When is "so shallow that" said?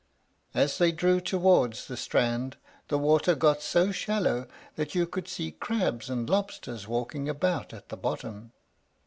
3.61-4.95